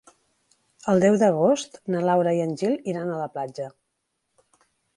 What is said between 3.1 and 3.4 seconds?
a la